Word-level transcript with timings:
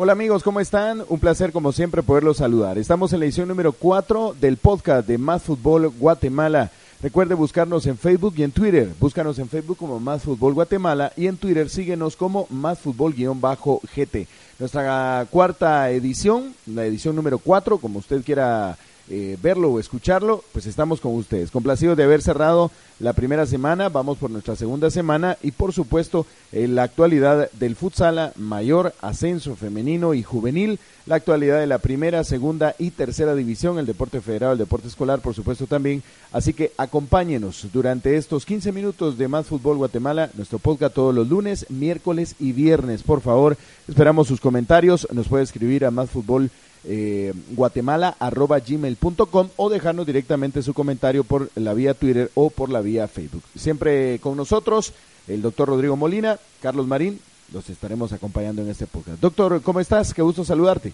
Hola 0.00 0.12
amigos, 0.12 0.44
¿cómo 0.44 0.60
están? 0.60 1.02
Un 1.08 1.18
placer 1.18 1.50
como 1.50 1.72
siempre 1.72 2.04
poderlos 2.04 2.36
saludar. 2.36 2.78
Estamos 2.78 3.12
en 3.12 3.18
la 3.18 3.24
edición 3.24 3.48
número 3.48 3.72
4 3.72 4.36
del 4.40 4.56
podcast 4.56 5.08
de 5.08 5.18
Más 5.18 5.42
Fútbol 5.42 5.88
Guatemala. 5.88 6.70
Recuerde 7.02 7.34
buscarnos 7.34 7.84
en 7.84 7.98
Facebook 7.98 8.34
y 8.36 8.44
en 8.44 8.52
Twitter. 8.52 8.92
Búscanos 9.00 9.40
en 9.40 9.48
Facebook 9.48 9.76
como 9.76 9.98
Más 9.98 10.22
Fútbol 10.22 10.54
Guatemala 10.54 11.12
y 11.16 11.26
en 11.26 11.36
Twitter 11.36 11.68
síguenos 11.68 12.14
como 12.14 12.46
Más 12.48 12.78
Fútbol-GT. 12.78 14.28
Nuestra 14.60 15.26
cuarta 15.32 15.90
edición, 15.90 16.54
la 16.66 16.84
edición 16.86 17.16
número 17.16 17.38
4, 17.38 17.78
como 17.78 17.98
usted 17.98 18.22
quiera 18.22 18.78
eh, 19.10 19.36
verlo 19.42 19.72
o 19.72 19.80
escucharlo, 19.80 20.44
pues 20.52 20.66
estamos 20.66 21.00
con 21.00 21.14
ustedes. 21.14 21.50
Complacidos 21.50 21.96
de 21.96 22.04
haber 22.04 22.22
cerrado 22.22 22.70
la 23.00 23.12
primera 23.12 23.46
semana, 23.46 23.88
vamos 23.88 24.18
por 24.18 24.30
nuestra 24.30 24.56
segunda 24.56 24.90
semana 24.90 25.38
y 25.42 25.52
por 25.52 25.72
supuesto 25.72 26.26
en 26.50 26.74
la 26.74 26.82
actualidad 26.82 27.50
del 27.52 27.76
futsal 27.76 28.32
mayor, 28.36 28.92
ascenso 29.00 29.54
femenino 29.54 30.14
y 30.14 30.22
juvenil, 30.22 30.78
la 31.06 31.14
actualidad 31.14 31.60
de 31.60 31.66
la 31.66 31.78
primera, 31.78 32.24
segunda 32.24 32.74
y 32.78 32.90
tercera 32.90 33.34
división, 33.34 33.78
el 33.78 33.86
deporte 33.86 34.20
federal, 34.20 34.52
el 34.52 34.58
deporte 34.58 34.88
escolar 34.88 35.20
por 35.20 35.34
supuesto 35.34 35.66
también. 35.66 36.02
Así 36.32 36.52
que 36.52 36.72
acompáñenos 36.76 37.66
durante 37.72 38.16
estos 38.16 38.44
15 38.44 38.72
minutos 38.72 39.16
de 39.16 39.28
Más 39.28 39.46
Fútbol 39.46 39.76
Guatemala, 39.76 40.30
nuestro 40.34 40.58
podcast 40.58 40.94
todos 40.94 41.14
los 41.14 41.28
lunes, 41.28 41.66
miércoles 41.70 42.34
y 42.38 42.52
viernes. 42.52 43.02
Por 43.02 43.20
favor, 43.20 43.56
esperamos 43.86 44.28
sus 44.28 44.40
comentarios, 44.40 45.06
nos 45.12 45.28
puede 45.28 45.44
escribir 45.44 45.84
a 45.84 45.90
Más 45.90 46.10
Fútbol 46.10 46.50
eh, 46.84 47.32
guatemala.gmail.com 47.50 49.48
o 49.56 49.68
dejarnos 49.70 50.06
directamente 50.06 50.62
su 50.62 50.74
comentario 50.74 51.24
por 51.24 51.50
la 51.54 51.74
vía 51.74 51.94
Twitter 51.94 52.30
o 52.34 52.50
por 52.50 52.70
la 52.70 52.80
vía 52.80 53.08
Facebook. 53.08 53.42
Siempre 53.56 54.18
con 54.20 54.36
nosotros 54.36 54.92
el 55.26 55.42
doctor 55.42 55.68
Rodrigo 55.68 55.96
Molina, 55.96 56.38
Carlos 56.62 56.86
Marín, 56.86 57.20
los 57.52 57.68
estaremos 57.70 58.12
acompañando 58.12 58.62
en 58.62 58.68
este 58.68 58.86
podcast. 58.86 59.20
Doctor, 59.20 59.60
¿cómo 59.62 59.80
estás? 59.80 60.14
Qué 60.14 60.22
gusto 60.22 60.44
saludarte. 60.44 60.92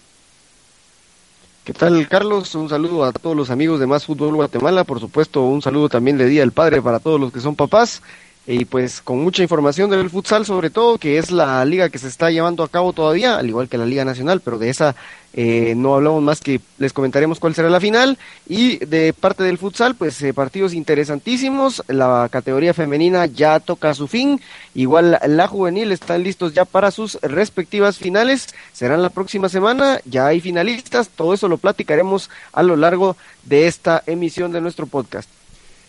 ¿Qué 1.65 1.73
tal, 1.73 2.07
Carlos? 2.09 2.55
Un 2.55 2.69
saludo 2.69 3.05
a 3.05 3.13
todos 3.13 3.35
los 3.35 3.51
amigos 3.51 3.81
de 3.81 3.87
Más 3.87 4.05
Fútbol 4.05 4.35
Guatemala. 4.35 4.85
Por 4.85 5.01
supuesto, 5.01 5.43
un 5.45 5.63
saludo 5.63 5.89
también 5.89 6.19
de 6.19 6.27
Día 6.27 6.43
del 6.43 6.53
Padre 6.53 6.83
para 6.83 7.01
todos 7.01 7.19
los 7.19 7.33
que 7.33 7.41
son 7.41 7.57
papás 7.57 8.03
y 8.47 8.67
pues 8.67 9.01
con 9.01 9.19
mucha 9.19 9.43
información 9.43 9.91
del 9.91 10.11
futsal 10.11 10.45
sobre 10.45 10.71
todo, 10.71 10.99
que 10.99 11.19
es 11.19 11.31
la 11.31 11.65
liga 11.65 11.89
que 11.89 11.99
se 11.99 12.09
está 12.09 12.31
llevando 12.31 12.63
a 12.63 12.69
cabo 12.69 12.93
todavía, 12.93 13.37
al 13.37 13.49
igual 13.49 13.69
que 13.69 13.79
la 13.79 13.87
Liga 13.87 14.05
Nacional, 14.05 14.41
pero 14.41 14.59
de 14.59 14.69
esa 14.69 14.95
eh, 15.33 15.75
no 15.77 15.95
hablamos 15.95 16.23
más 16.23 16.41
que 16.41 16.61
les 16.79 16.93
comentaremos 16.93 17.41
cuál 17.41 17.55
será 17.55 17.71
la 17.71 17.81
final. 17.81 18.19
Y 18.47 18.85
de 18.85 19.15
parte 19.15 19.43
del 19.45 19.59
futsal, 19.59 19.95
pues 19.95 20.21
eh, 20.23 20.35
partidos 20.35 20.75
interesantísimos, 20.75 21.83
la 21.89 22.29
categoría 22.31 22.75
femenina 22.75 23.27
ya 23.27 23.61
toca 23.61 23.95
su 23.95 24.09
fin, 24.09 24.41
igual 24.75 25.19
la 25.27 25.49
juvenil 25.49 25.91
están 25.91 26.23
listos 26.23 26.53
ya 26.53 26.67
para 26.67 26.91
sus 26.91 27.19
respectivas 27.23 27.97
finales, 27.99 28.49
serán 28.73 29.03
la 29.03 29.11
próxima 29.11 29.49
semana, 29.49 30.01
ya 30.05 30.27
hay 30.27 30.41
finalistas, 30.41 31.09
todo 31.09 31.33
eso 31.33 31.49
lo 31.49 31.57
platicaremos 31.57 32.31
a 32.53 32.63
lo 32.63 32.77
largo 32.77 33.17
de 33.45 33.67
esta 33.67 34.03
emisión 34.07 34.53
de 34.53 34.61
nuestro 34.61 34.87
podcast. 34.87 35.29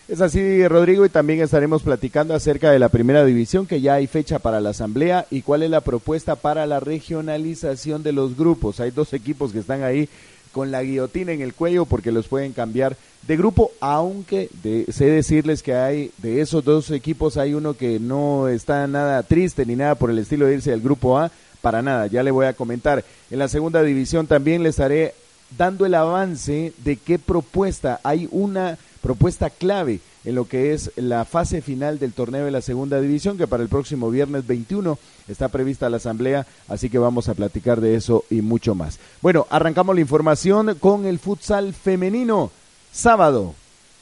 Es 0.08 0.22
así, 0.22 0.67
Rodrigo, 0.67 1.03
y 1.03 1.09
también 1.09 1.42
estaremos 1.42 1.81
platicando 1.81 2.36
acerca 2.36 2.70
de 2.70 2.78
la 2.78 2.89
primera 2.89 3.25
división, 3.25 3.66
que 3.66 3.81
ya 3.81 3.95
hay 3.95 4.06
fecha 4.06 4.38
para 4.38 4.61
la 4.61 4.70
asamblea 4.70 5.25
y 5.31 5.42
cuál 5.42 5.64
es 5.64 5.72
la 5.72 5.81
propuesta 5.81 6.36
para 6.36 6.67
la 6.67 6.80
regionalización 6.80 8.03
de 8.03 8.11
los 8.11 8.38
grupos. 8.38 8.80
Hay 8.80 8.92
dos 8.92 9.14
equipos 9.14 9.52
que 9.52 9.58
están 9.58 9.81
ahí 9.81 10.08
con 10.52 10.70
la 10.70 10.83
guillotina 10.83 11.31
en 11.31 11.42
el 11.42 11.56
cuello 11.56 11.86
porque 11.86 12.11
los 12.11 12.28
pueden 12.28 12.53
cambiar 12.53 12.95
de 13.28 13.36
grupo, 13.36 13.72
aunque 13.80 14.48
sé 14.89 15.06
decirles 15.06 15.64
que 15.64 15.73
hay 15.73 16.11
de 16.20 16.39
esos 16.39 16.64
dos 16.64 16.92
equipos 16.92 17.38
hay 17.38 17.56
uno 17.56 17.73
que 17.73 18.00
no 18.00 18.48
está 18.48 18.86
nada 18.86 19.23
triste 19.23 19.66
ni 19.66 19.76
nada 19.76 19.95
por 19.95 20.11
el 20.11 20.20
estilo 20.20 20.45
de 20.45 20.53
irse 20.53 20.72
al 20.72 20.81
grupo 20.81 21.17
A, 21.17 21.31
para 21.61 21.81
nada, 21.81 22.06
ya 22.06 22.22
le 22.22 22.30
voy 22.30 22.45
a 22.45 22.53
comentar. 22.53 23.03
En 23.31 23.39
la 23.39 23.48
segunda 23.48 23.81
división 23.81 24.28
también 24.28 24.61
le 24.61 24.70
estaré 24.70 25.16
dando 25.58 25.83
el 25.88 25.95
avance 25.95 26.73
de 26.83 26.95
qué 26.98 27.17
propuesta 27.17 28.00
hay 28.03 28.30
una 28.31 28.78
propuesta 29.06 29.52
clave 29.52 30.00
en 30.23 30.34
lo 30.34 30.48
que 30.48 30.73
es 30.73 30.89
la 30.95 31.26
fase 31.26 31.61
final 31.61 31.99
del 31.99 32.14
torneo 32.14 32.43
de 32.43 32.49
la 32.49 32.61
segunda 32.61 32.99
división, 32.99 33.38
que 33.38 33.45
para 33.45 33.61
el 33.61 33.70
próximo 33.70 34.10
viernes 34.10 34.48
21 34.48 34.98
está 35.27 35.48
prevista 35.49 35.92
la 35.92 35.98
asamblea, 35.98 36.48
así 36.67 36.89
que 36.89 36.98
vamos 36.98 37.30
a 37.30 37.36
platicar 37.36 37.82
de 37.82 37.94
eso 37.94 38.26
y 38.32 38.42
mucho 38.42 38.73
más. 38.73 38.98
Bueno, 39.21 39.45
arrancamos 39.52 39.94
la 39.94 40.02
información 40.02 40.76
con 40.80 41.05
el 41.05 41.20
futsal 41.20 41.76
femenino. 41.76 42.49
Sábado, 42.92 43.54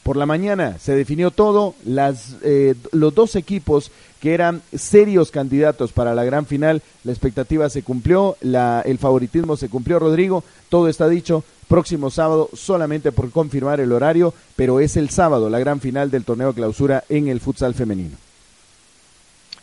por 0.04 0.16
la 0.16 0.26
mañana 0.26 0.78
se 0.80 0.96
definió 0.96 1.32
todo, 1.32 1.76
las, 1.84 2.38
eh, 2.42 2.76
los 2.94 3.14
dos 3.14 3.36
equipos 3.36 3.92
que 4.24 4.34
eran 4.34 4.62
serios 4.74 5.32
candidatos 5.32 5.92
para 5.92 6.16
la 6.16 6.24
gran 6.24 6.46
final, 6.46 6.82
la 7.04 7.12
expectativa 7.12 7.70
se 7.70 7.84
cumplió, 7.84 8.38
el 8.42 8.98
favoritismo 8.98 9.58
se 9.58 9.68
cumplió, 9.68 10.00
Rodrigo, 10.00 10.46
todo 10.70 10.88
está 10.88 11.10
dicho, 11.10 11.44
próximo 11.68 12.10
sábado 12.10 12.50
solamente 12.54 13.12
por 13.12 13.32
confirmar 13.32 13.82
el 13.82 13.92
horario, 13.92 14.34
pero 14.56 14.80
es 14.80 14.96
el 14.96 15.10
sábado 15.10 15.50
la 15.50 15.60
gran 15.60 15.82
final 15.82 16.10
del 16.10 16.24
torneo 16.24 16.54
clausura 16.54 17.04
en 17.10 17.28
el 17.28 17.42
futsal 17.42 17.74
femenino. 17.74 18.16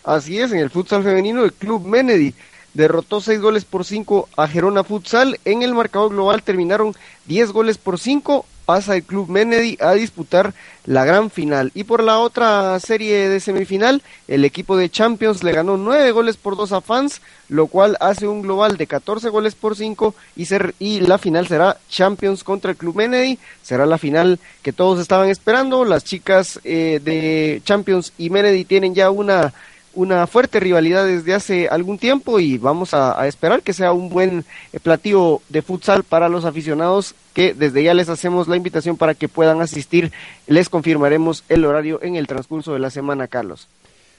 Así 0.04 0.38
es, 0.38 0.52
en 0.52 0.58
el 0.58 0.68
futsal 0.68 1.04
femenino 1.04 1.42
el 1.42 1.54
club 1.54 1.86
Menedy 1.86 2.34
derrotó 2.74 3.22
seis 3.22 3.40
goles 3.40 3.64
por 3.64 3.86
cinco 3.86 4.28
a 4.36 4.46
Gerona 4.46 4.84
Futsal. 4.84 5.40
En 5.46 5.62
el 5.62 5.72
marcador 5.72 6.10
global 6.10 6.42
terminaron 6.42 6.94
diez 7.24 7.50
goles 7.50 7.78
por 7.78 7.98
cinco 7.98 8.44
pasa 8.70 8.94
el 8.94 9.02
Club 9.02 9.28
Menedy 9.28 9.76
a 9.80 9.94
disputar 9.94 10.54
la 10.84 11.04
gran 11.04 11.28
final. 11.28 11.72
Y 11.74 11.82
por 11.82 12.04
la 12.04 12.20
otra 12.20 12.78
serie 12.78 13.28
de 13.28 13.40
semifinal, 13.40 14.00
el 14.28 14.44
equipo 14.44 14.76
de 14.76 14.88
Champions 14.88 15.42
le 15.42 15.50
ganó 15.50 15.76
nueve 15.76 16.12
goles 16.12 16.36
por 16.36 16.56
dos 16.56 16.70
a 16.70 16.80
Fans, 16.80 17.20
lo 17.48 17.66
cual 17.66 17.96
hace 17.98 18.28
un 18.28 18.42
global 18.42 18.76
de 18.76 18.86
14 18.86 19.28
goles 19.28 19.56
por 19.56 19.74
cinco 19.74 20.14
y, 20.36 20.44
ser, 20.44 20.76
y 20.78 21.00
la 21.00 21.18
final 21.18 21.48
será 21.48 21.78
Champions 21.88 22.44
contra 22.44 22.70
el 22.70 22.76
Club 22.76 22.94
Menedy. 22.94 23.40
Será 23.60 23.86
la 23.86 23.98
final 23.98 24.38
que 24.62 24.72
todos 24.72 25.00
estaban 25.00 25.28
esperando. 25.30 25.84
Las 25.84 26.04
chicas 26.04 26.60
eh, 26.62 27.00
de 27.02 27.62
Champions 27.64 28.12
y 28.18 28.30
Menedy 28.30 28.64
tienen 28.64 28.94
ya 28.94 29.10
una 29.10 29.52
una 29.94 30.26
fuerte 30.26 30.60
rivalidad 30.60 31.06
desde 31.06 31.34
hace 31.34 31.68
algún 31.68 31.98
tiempo 31.98 32.38
y 32.38 32.58
vamos 32.58 32.94
a, 32.94 33.26
esperar 33.26 33.62
que 33.62 33.72
sea 33.72 33.92
un 33.92 34.08
buen 34.08 34.44
eh, 34.72 34.80
platillo 34.80 35.40
de 35.48 35.62
futsal 35.62 36.04
para 36.04 36.28
los 36.28 36.44
aficionados 36.44 37.14
que 37.34 37.54
desde 37.54 37.82
ya 37.82 37.94
les 37.94 38.08
hacemos 38.08 38.48
la 38.48 38.56
invitación 38.56 38.96
para 38.96 39.14
que 39.14 39.28
puedan 39.28 39.60
asistir. 39.60 40.12
Les 40.46 40.68
confirmaremos 40.68 41.44
el 41.48 41.64
horario 41.64 42.00
en 42.02 42.16
el 42.16 42.26
transcurso 42.26 42.72
de 42.72 42.78
la 42.78 42.90
semana, 42.90 43.28
Carlos. 43.28 43.68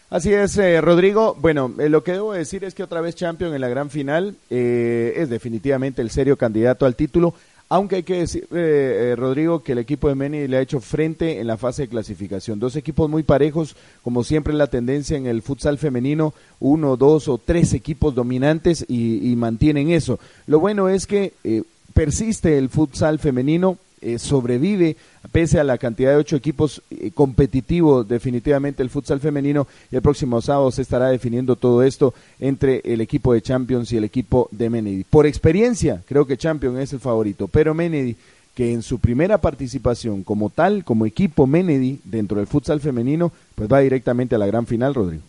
Así 0.09 0.33
es, 0.33 0.57
eh, 0.57 0.81
Rodrigo. 0.81 1.37
Bueno, 1.39 1.73
eh, 1.79 1.87
lo 1.87 2.03
que 2.03 2.13
debo 2.13 2.33
decir 2.33 2.65
es 2.65 2.73
que 2.73 2.83
otra 2.83 2.99
vez 2.99 3.15
Champion 3.15 3.53
en 3.53 3.61
la 3.61 3.69
gran 3.69 3.89
final 3.89 4.35
es 4.49 5.29
definitivamente 5.29 6.01
el 6.01 6.09
serio 6.09 6.37
candidato 6.37 6.85
al 6.85 6.95
título. 6.95 7.33
Aunque 7.71 7.95
hay 7.95 8.03
que 8.03 8.17
decir, 8.17 8.49
eh, 8.51 9.11
eh, 9.13 9.15
Rodrigo, 9.15 9.63
que 9.63 9.71
el 9.71 9.77
equipo 9.77 10.09
de 10.09 10.15
Meni 10.15 10.45
le 10.45 10.57
ha 10.57 10.61
hecho 10.61 10.81
frente 10.81 11.39
en 11.39 11.47
la 11.47 11.55
fase 11.55 11.83
de 11.83 11.87
clasificación. 11.87 12.59
Dos 12.59 12.75
equipos 12.75 13.09
muy 13.09 13.23
parejos, 13.23 13.77
como 14.03 14.25
siempre 14.25 14.53
la 14.53 14.67
tendencia 14.67 15.15
en 15.15 15.25
el 15.25 15.41
futsal 15.41 15.77
femenino, 15.77 16.33
uno, 16.59 16.97
dos 16.97 17.29
o 17.29 17.37
tres 17.37 17.73
equipos 17.73 18.13
dominantes 18.13 18.83
y, 18.89 19.33
mantienen 19.37 19.89
eso. 19.89 20.19
Lo 20.47 20.59
bueno 20.59 20.89
es 20.89 21.07
que 21.07 21.31
eh, 21.45 21.63
persiste 21.93 22.57
el 22.57 22.67
futsal 22.67 23.19
femenino, 23.19 23.77
eh, 24.01 24.19
sobrevive 24.19 24.97
pese 25.31 25.59
a 25.59 25.63
la 25.63 25.77
cantidad 25.77 26.11
de 26.11 26.17
ocho 26.17 26.35
equipos 26.35 26.81
eh, 26.89 27.11
competitivos 27.13 28.07
definitivamente 28.07 28.81
el 28.81 28.89
futsal 28.89 29.19
femenino 29.19 29.67
y 29.91 29.95
el 29.95 30.01
próximo 30.01 30.41
sábado 30.41 30.71
se 30.71 30.81
estará 30.81 31.09
definiendo 31.09 31.55
todo 31.55 31.83
esto 31.83 32.13
entre 32.39 32.81
el 32.83 33.01
equipo 33.01 33.33
de 33.33 33.41
Champions 33.41 33.91
y 33.91 33.97
el 33.97 34.03
equipo 34.03 34.49
de 34.51 34.69
Menedy. 34.69 35.03
Por 35.03 35.25
experiencia 35.25 36.01
creo 36.07 36.25
que 36.25 36.37
Champions 36.37 36.79
es 36.79 36.93
el 36.93 36.99
favorito, 36.99 37.47
pero 37.47 37.73
Menedy 37.73 38.15
que 38.55 38.73
en 38.73 38.81
su 38.81 38.99
primera 38.99 39.37
participación 39.39 40.23
como 40.23 40.49
tal, 40.49 40.83
como 40.83 41.05
equipo 41.05 41.47
Menedy 41.47 41.99
dentro 42.03 42.37
del 42.37 42.47
futsal 42.47 42.81
femenino, 42.81 43.31
pues 43.55 43.71
va 43.71 43.79
directamente 43.79 44.35
a 44.35 44.37
la 44.37 44.45
gran 44.45 44.67
final, 44.67 44.93
Rodrigo. 44.93 45.23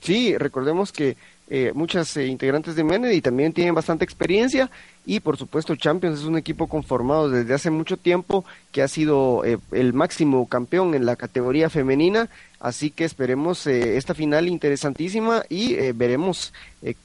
Sí, 0.00 0.36
recordemos 0.38 0.92
que 0.92 1.16
eh, 1.50 1.72
muchas 1.74 2.14
eh, 2.18 2.26
integrantes 2.26 2.76
de 2.76 2.84
Menedy 2.84 3.22
también 3.22 3.54
tienen 3.54 3.74
bastante 3.74 4.04
experiencia 4.04 4.70
y 5.06 5.20
por 5.20 5.38
supuesto 5.38 5.76
Champions 5.76 6.20
es 6.20 6.26
un 6.26 6.36
equipo 6.36 6.66
conformado 6.66 7.30
desde 7.30 7.54
hace 7.54 7.70
mucho 7.70 7.96
tiempo 7.96 8.44
que 8.70 8.82
ha 8.82 8.88
sido 8.88 9.42
eh, 9.46 9.56
el 9.72 9.94
máximo 9.94 10.46
campeón 10.46 10.94
en 10.94 11.06
la 11.06 11.16
categoría 11.16 11.70
femenina, 11.70 12.28
así 12.60 12.90
que 12.90 13.06
esperemos 13.06 13.66
esta 13.66 14.12
final 14.12 14.46
interesantísima 14.46 15.42
y 15.48 15.74
veremos 15.92 16.52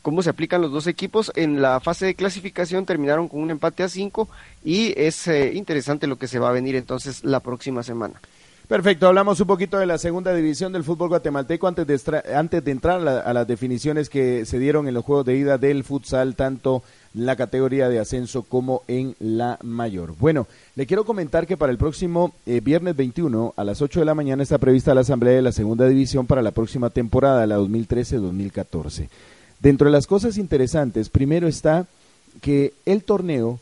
cómo 0.01 0.21
se 0.21 0.31
aplican 0.31 0.61
los 0.61 0.73
dos 0.73 0.87
equipos. 0.87 1.31
En 1.35 1.61
la 1.61 1.79
fase 1.79 2.07
de 2.07 2.15
clasificación 2.15 2.85
terminaron 2.85 3.29
con 3.29 3.39
un 3.39 3.51
empate 3.51 3.83
a 3.83 3.87
cinco 3.87 4.27
y 4.65 4.93
es 4.99 5.27
interesante 5.27 6.07
lo 6.07 6.17
que 6.17 6.27
se 6.27 6.39
va 6.39 6.49
a 6.49 6.53
venir 6.53 6.75
entonces 6.75 7.23
la 7.23 7.39
próxima 7.39 7.81
semana. 7.83 8.19
Perfecto, 8.67 9.07
hablamos 9.07 9.41
un 9.41 9.47
poquito 9.47 9.77
de 9.77 9.85
la 9.85 9.97
segunda 9.97 10.33
división 10.33 10.71
del 10.71 10.85
fútbol 10.85 11.09
guatemalteco 11.09 11.67
antes 11.67 11.85
de, 11.85 12.23
antes 12.33 12.63
de 12.63 12.71
entrar 12.71 13.05
a, 13.05 13.33
las 13.33 13.45
definiciones 13.45 14.09
que 14.09 14.45
se 14.45 14.57
dieron 14.57 14.87
en 14.87 14.93
los 14.93 15.03
juegos 15.03 15.25
de 15.25 15.35
ida 15.35 15.57
del 15.57 15.83
futsal, 15.83 16.35
tanto 16.35 16.81
en 17.13 17.25
la 17.25 17.35
categoría 17.35 17.89
de 17.89 17.99
ascenso 17.99 18.43
como 18.43 18.83
en 18.87 19.17
la 19.19 19.59
mayor. 19.63 20.15
Bueno, 20.17 20.47
le 20.75 20.85
quiero 20.85 21.03
comentar 21.03 21.45
que 21.45 21.57
para 21.57 21.73
el 21.73 21.77
próximo 21.77 22.33
eh, 22.45 22.61
viernes 22.61 22.95
21 22.95 23.53
a 23.57 23.63
las 23.65 23.81
8 23.81 23.99
de 23.99 24.05
la 24.05 24.15
mañana 24.15 24.43
está 24.43 24.57
prevista 24.59 24.95
la 24.95 25.01
asamblea 25.01 25.33
de 25.33 25.41
la 25.41 25.51
segunda 25.51 25.85
división 25.85 26.25
para 26.25 26.41
la 26.41 26.51
próxima 26.51 26.89
temporada, 26.89 27.45
la 27.45 27.59
2013-2014. 27.59 29.09
Dentro 29.59 29.85
de 29.87 29.91
las 29.91 30.07
cosas 30.07 30.37
interesantes, 30.37 31.09
primero 31.09 31.49
está 31.49 31.85
que 32.41 32.73
el 32.85 33.03
torneo 33.03 33.59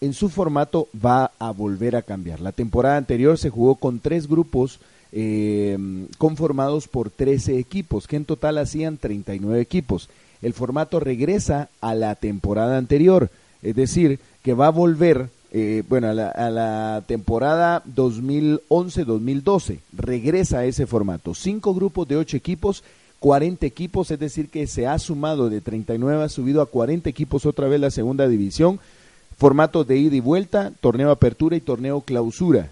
en 0.00 0.14
su 0.14 0.28
formato 0.28 0.88
va 0.94 1.32
a 1.38 1.50
volver 1.50 1.96
a 1.96 2.02
cambiar. 2.02 2.40
La 2.40 2.52
temporada 2.52 2.96
anterior 2.96 3.38
se 3.38 3.50
jugó 3.50 3.74
con 3.76 4.00
tres 4.00 4.28
grupos 4.28 4.80
eh, 5.12 5.76
conformados 6.18 6.88
por 6.88 7.10
13 7.10 7.58
equipos, 7.58 8.06
que 8.06 8.16
en 8.16 8.24
total 8.24 8.58
hacían 8.58 8.96
39 8.96 9.60
equipos. 9.60 10.08
El 10.40 10.54
formato 10.54 11.00
regresa 11.00 11.68
a 11.80 11.94
la 11.94 12.14
temporada 12.14 12.78
anterior, 12.78 13.30
es 13.62 13.76
decir, 13.76 14.20
que 14.42 14.54
va 14.54 14.68
a 14.68 14.70
volver, 14.70 15.28
eh, 15.52 15.82
bueno, 15.88 16.08
a 16.08 16.14
la, 16.14 16.28
a 16.28 16.48
la 16.48 17.02
temporada 17.06 17.82
2011-2012, 17.84 19.80
regresa 19.92 20.60
a 20.60 20.64
ese 20.64 20.86
formato. 20.86 21.34
Cinco 21.34 21.74
grupos 21.74 22.08
de 22.08 22.16
ocho 22.16 22.36
equipos 22.38 22.82
40 23.20 23.66
equipos, 23.66 24.10
es 24.10 24.18
decir, 24.18 24.48
que 24.48 24.66
se 24.66 24.86
ha 24.86 24.98
sumado 24.98 25.50
de 25.50 25.60
39, 25.60 26.24
ha 26.24 26.28
subido 26.30 26.62
a 26.62 26.66
40 26.66 27.08
equipos 27.10 27.44
otra 27.44 27.68
vez 27.68 27.78
la 27.78 27.90
segunda 27.90 28.26
división, 28.26 28.80
formato 29.40 29.84
de 29.84 29.96
ida 29.96 30.16
y 30.16 30.20
vuelta, 30.20 30.70
torneo 30.82 31.10
apertura 31.10 31.56
y 31.56 31.62
torneo 31.62 32.02
clausura. 32.02 32.68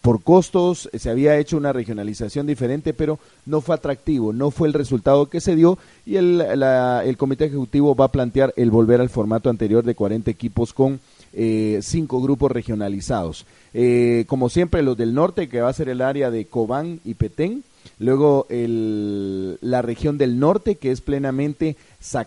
Por 0.00 0.22
costos 0.22 0.88
se 0.96 1.10
había 1.10 1.36
hecho 1.38 1.56
una 1.56 1.72
regionalización 1.72 2.46
diferente, 2.46 2.94
pero 2.94 3.18
no 3.46 3.60
fue 3.60 3.74
atractivo, 3.74 4.32
no 4.32 4.52
fue 4.52 4.68
el 4.68 4.74
resultado 4.74 5.28
que 5.28 5.40
se 5.40 5.56
dio 5.56 5.76
y 6.06 6.14
el, 6.14 6.40
el 6.40 7.16
comité 7.16 7.46
ejecutivo 7.46 7.96
va 7.96 8.04
a 8.04 8.12
plantear 8.12 8.54
el 8.56 8.70
volver 8.70 9.00
al 9.00 9.08
formato 9.08 9.50
anterior 9.50 9.82
de 9.82 9.96
40 9.96 10.30
equipos 10.30 10.72
con 10.72 11.00
eh, 11.32 11.80
cinco 11.82 12.22
grupos 12.22 12.52
regionalizados. 12.52 13.44
Eh, 13.74 14.24
como 14.28 14.50
siempre, 14.50 14.84
los 14.84 14.96
del 14.96 15.14
norte, 15.14 15.48
que 15.48 15.62
va 15.62 15.68
a 15.68 15.72
ser 15.72 15.88
el 15.88 16.00
área 16.00 16.30
de 16.30 16.44
Cobán 16.44 17.00
y 17.04 17.14
Petén, 17.14 17.64
Luego 17.98 18.46
la 18.48 19.82
región 19.82 20.18
del 20.18 20.38
norte, 20.38 20.76
que 20.76 20.92
es 20.92 21.00
plenamente 21.00 21.76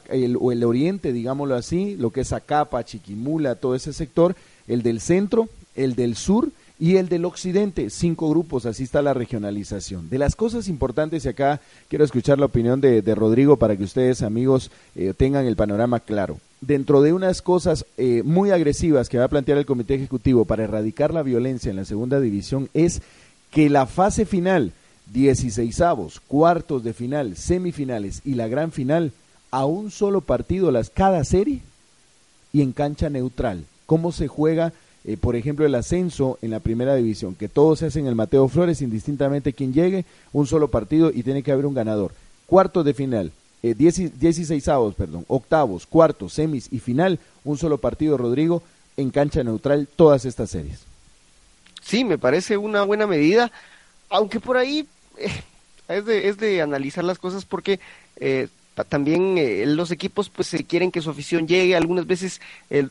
el, 0.09 0.37
o 0.39 0.51
el 0.51 0.63
oriente, 0.63 1.13
digámoslo 1.13 1.55
así, 1.55 1.95
lo 1.97 2.11
que 2.11 2.21
es 2.21 2.29
Zacapa, 2.29 2.83
Chiquimula, 2.83 3.55
todo 3.55 3.75
ese 3.75 3.93
sector. 3.93 4.35
El 4.67 4.83
del 4.83 5.01
centro, 5.01 5.49
el 5.75 5.95
del 5.95 6.15
sur 6.15 6.49
y 6.79 6.97
el 6.97 7.09
del 7.09 7.25
occidente, 7.25 7.91
cinco 7.91 8.29
grupos, 8.29 8.65
así 8.65 8.83
está 8.83 9.03
la 9.03 9.13
regionalización. 9.13 10.09
De 10.09 10.17
las 10.17 10.35
cosas 10.35 10.67
importantes, 10.67 11.25
y 11.25 11.29
acá 11.29 11.61
quiero 11.87 12.03
escuchar 12.03 12.39
la 12.39 12.47
opinión 12.47 12.81
de, 12.81 13.01
Rodrigo 13.15 13.57
para 13.57 13.77
que 13.77 13.83
ustedes, 13.83 14.23
amigos, 14.23 14.71
eh, 14.95 15.13
tengan 15.15 15.45
el 15.45 15.55
panorama 15.55 15.99
claro. 15.99 16.39
Dentro 16.59 17.01
de 17.01 17.13
unas 17.13 17.43
cosas 17.43 17.85
eh, 17.97 18.23
muy 18.25 18.49
agresivas 18.49 19.09
que 19.09 19.19
va 19.19 19.25
a 19.25 19.29
plantear 19.29 19.59
el 19.59 19.65
Comité 19.65 19.93
Ejecutivo 19.93 20.45
para 20.45 20.63
erradicar 20.63 21.13
la 21.13 21.21
violencia 21.21 21.69
en 21.69 21.75
la 21.75 21.85
segunda 21.85 22.19
división 22.19 22.69
es 22.73 23.01
que 23.51 23.69
la 23.69 23.85
fase 23.85 24.25
final 24.25 24.71
16 25.13 25.81
cuartos 26.27 26.83
de 26.83 26.93
final, 26.93 27.35
semifinales 27.35 28.21
y 28.23 28.35
la 28.35 28.47
gran 28.47 28.71
final 28.71 29.11
a 29.51 29.65
un 29.65 29.91
solo 29.91 30.21
partido 30.21 30.71
las 30.71 30.89
cada 30.89 31.23
serie 31.23 31.59
y 32.53 32.61
en 32.61 32.71
cancha 32.71 33.09
neutral. 33.09 33.65
¿Cómo 33.85 34.11
se 34.11 34.27
juega, 34.27 34.73
eh, 35.03 35.17
por 35.17 35.35
ejemplo, 35.35 35.65
el 35.65 35.75
ascenso 35.75 36.39
en 36.41 36.51
la 36.51 36.59
primera 36.59 36.95
división? 36.95 37.35
Que 37.35 37.49
todos 37.49 37.79
se 37.79 37.87
hacen 37.87 38.07
el 38.07 38.15
Mateo 38.15 38.47
Flores, 38.47 38.81
indistintamente 38.81 39.53
quien 39.53 39.73
llegue, 39.73 40.05
un 40.33 40.47
solo 40.47 40.69
partido 40.69 41.11
y 41.13 41.23
tiene 41.23 41.43
que 41.43 41.51
haber 41.51 41.65
un 41.65 41.73
ganador. 41.73 42.13
Cuartos 42.47 42.85
de 42.85 42.93
final, 42.93 43.31
eh, 43.63 43.75
16 43.75 44.63
perdón, 44.97 45.25
octavos, 45.27 45.85
cuartos, 45.85 46.33
semis 46.33 46.67
y 46.71 46.79
final, 46.79 47.19
un 47.43 47.57
solo 47.57 47.77
partido, 47.77 48.17
Rodrigo, 48.17 48.63
en 48.97 49.11
cancha 49.11 49.43
neutral, 49.43 49.87
todas 49.95 50.25
estas 50.25 50.49
series. 50.49 50.79
Sí, 51.81 52.03
me 52.03 52.17
parece 52.17 52.57
una 52.57 52.83
buena 52.83 53.07
medida, 53.07 53.51
aunque 54.09 54.39
por 54.39 54.57
ahí 54.57 54.87
es 55.87 56.05
de, 56.05 56.29
es 56.29 56.37
de 56.37 56.61
analizar 56.61 57.03
las 57.03 57.19
cosas 57.19 57.45
porque 57.45 57.79
eh, 58.17 58.47
también 58.87 59.37
eh, 59.37 59.65
los 59.65 59.91
equipos 59.91 60.29
pues 60.29 60.47
se 60.47 60.63
quieren 60.63 60.91
que 60.91 61.01
su 61.01 61.09
afición 61.09 61.47
llegue 61.47 61.75
algunas 61.75 62.07
veces 62.07 62.39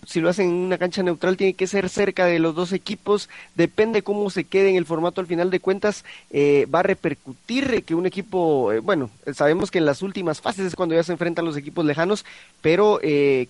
si 0.06 0.20
lo 0.20 0.28
hacen 0.28 0.48
en 0.48 0.54
una 0.54 0.78
cancha 0.78 1.02
neutral 1.02 1.36
tiene 1.36 1.54
que 1.54 1.66
ser 1.66 1.88
cerca 1.88 2.26
de 2.26 2.38
los 2.38 2.54
dos 2.54 2.72
equipos. 2.72 3.28
Depende 3.54 4.02
cómo 4.02 4.28
se 4.30 4.44
quede 4.44 4.70
en 4.70 4.76
el 4.76 4.84
formato 4.84 5.20
al 5.20 5.26
final 5.26 5.50
de 5.50 5.60
cuentas 5.60 6.04
eh, 6.30 6.66
va 6.72 6.80
a 6.80 6.84
repercutir 6.84 7.82
que 7.84 7.94
un 7.94 8.06
equipo 8.06 8.72
eh, 8.72 8.80
bueno 8.80 9.10
sabemos 9.34 9.70
que 9.70 9.78
en 9.78 9.86
las 9.86 10.02
últimas 10.02 10.40
fases 10.40 10.66
es 10.66 10.76
cuando 10.76 10.94
ya 10.94 11.02
se 11.02 11.12
enfrentan 11.12 11.44
los 11.44 11.56
equipos 11.56 11.84
lejanos 11.84 12.24
pero 12.60 13.00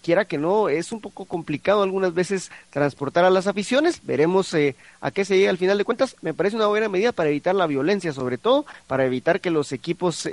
quiera 0.03 0.25
que 0.25 0.39
no 0.39 0.69
es 0.69 0.93
un 0.93 1.01
poco 1.01 1.25
complicado 1.25 1.83
algunas 1.83 2.15
veces 2.15 2.51
transportar 2.71 3.25
a 3.25 3.31
las 3.31 3.49
aficiones. 3.49 4.01
Veremos 4.05 4.55
a 5.01 5.11
qué 5.11 5.25
se 5.25 5.37
llega 5.37 5.51
al 5.51 5.59
final 5.59 5.79
de 5.79 5.85
cuentas. 5.85 6.17
Me 6.23 6.33
parece 6.33 6.57
una 6.57 6.67
buena 6.67 6.89
medida 6.89 7.13
para 7.13 7.31
evitar 7.31 7.55
la 7.55 7.67
violencia 7.67 8.13
sobre 8.13 8.39
todo 8.39 8.67
para 8.87 9.05
evitar 9.05 9.41
que 9.41 9.51
los 9.51 9.73
equipos 9.73 10.29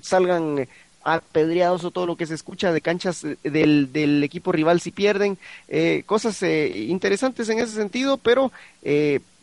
salgan 0.00 0.68
apedreados 1.04 1.84
o 1.84 1.90
todo 1.90 2.06
lo 2.06 2.16
que 2.16 2.26
se 2.26 2.34
escucha 2.34 2.72
de 2.72 2.80
canchas 2.80 3.24
eh, 3.24 3.36
del, 3.42 3.92
del 3.92 4.22
equipo 4.22 4.52
rival 4.52 4.80
si 4.80 4.90
pierden, 4.90 5.38
eh, 5.68 6.02
cosas 6.06 6.42
eh, 6.42 6.68
interesantes 6.88 7.48
en 7.48 7.58
ese 7.58 7.74
sentido, 7.74 8.18
pero 8.18 8.50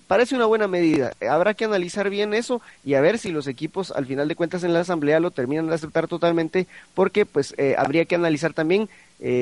parece 0.08 0.36
una 0.36 0.46
buena 0.46 0.68
medida. 0.68 1.14
Habrá 1.30 1.54
que 1.54 1.66
analizar 1.66 2.10
bien 2.10 2.34
eso 2.34 2.62
y 2.84 2.94
a 2.94 3.02
ver 3.02 3.18
si 3.18 3.32
los 3.32 3.48
equipos 3.48 3.92
al 3.92 4.06
final 4.06 4.28
de 4.28 4.36
cuentas 4.36 4.64
en 4.64 4.74
la 4.74 4.82
asamblea 4.82 5.20
lo 5.20 5.32
terminan 5.32 5.68
de 5.68 5.76
aceptar 5.76 6.08
totalmente, 6.08 6.68
porque 6.94 7.26
pues 7.26 7.56
habría 7.78 8.06
que 8.06 8.16
analizar 8.16 8.54
también 8.54 8.88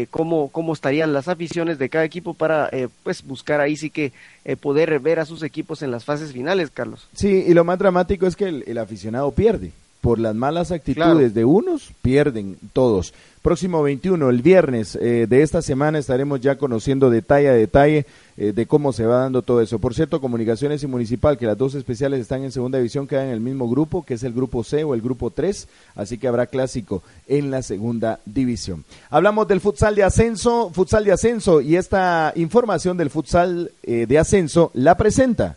cómo, 0.09 0.49
cómo 0.49 0.73
estarían 0.73 1.11
las 1.13 1.27
aficiones 1.27 1.79
de 1.79 1.89
cada 1.89 2.05
equipo 2.05 2.33
para 2.33 2.69
pues 3.03 3.23
buscar 3.23 3.59
ahí 3.59 3.75
sí 3.75 3.89
que 3.89 4.13
poder 4.61 4.99
ver 4.99 5.19
a 5.19 5.25
sus 5.25 5.43
equipos 5.43 5.81
en 5.81 5.91
las 5.91 6.05
fases 6.05 6.31
finales, 6.31 6.69
Carlos. 6.69 7.07
Sí, 7.13 7.43
y 7.47 7.53
lo 7.53 7.63
más 7.65 7.79
dramático 7.79 8.25
es 8.25 8.35
que 8.35 8.47
el 8.47 8.77
aficionado 8.77 9.31
pierde 9.31 9.71
por 10.03 10.19
las 10.19 10.35
malas 10.35 10.73
actitudes 10.73 11.33
de 11.33 11.45
unos, 11.45 11.93
pierden 12.01 12.57
todos. 12.73 13.13
Próximo 13.41 13.81
21, 13.81 14.29
el 14.29 14.41
viernes 14.41 14.97
eh, 14.97 15.27
de 15.29 15.41
esta 15.43 15.61
semana 15.61 15.97
estaremos 15.97 16.41
ya 16.41 16.57
conociendo 16.57 17.09
detalle 17.09 17.47
a 17.47 17.53
detalle 17.53 18.05
eh, 18.35 18.51
de 18.51 18.65
cómo 18.65 18.91
se 18.91 19.05
va 19.05 19.19
dando 19.19 19.43
todo 19.43 19.61
eso. 19.61 19.79
Por 19.79 19.93
cierto, 19.93 20.19
Comunicaciones 20.19 20.83
y 20.83 20.87
Municipal, 20.87 21.37
que 21.37 21.45
las 21.45 21.57
dos 21.57 21.73
especiales 21.75 22.19
están 22.19 22.43
en 22.43 22.51
segunda 22.51 22.79
división, 22.79 23.07
quedan 23.07 23.27
en 23.27 23.31
el 23.31 23.39
mismo 23.39 23.69
grupo, 23.69 24.03
que 24.03 24.15
es 24.15 24.23
el 24.23 24.33
grupo 24.33 24.65
C 24.65 24.83
o 24.83 24.93
el 24.93 25.01
grupo 25.01 25.29
3, 25.29 25.69
así 25.95 26.17
que 26.17 26.27
habrá 26.27 26.47
clásico 26.47 27.01
en 27.29 27.49
la 27.49 27.61
segunda 27.61 28.19
división. 28.25 28.83
Hablamos 29.09 29.47
del 29.47 29.61
futsal 29.61 29.95
de 29.95 30.03
ascenso, 30.03 30.69
futsal 30.73 31.05
de 31.05 31.13
ascenso, 31.13 31.61
y 31.61 31.77
esta 31.77 32.33
información 32.35 32.97
del 32.97 33.09
futsal 33.09 33.71
eh, 33.83 34.05
de 34.05 34.19
ascenso 34.19 34.69
la 34.73 34.97
presenta 34.97 35.55